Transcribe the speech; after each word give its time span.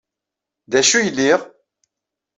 D 0.71 0.73
acu 0.79 0.95
ay 0.97 1.07
liɣ? 1.11 1.41